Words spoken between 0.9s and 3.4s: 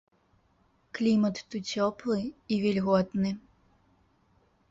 Клімат тут цёплы і вільготны.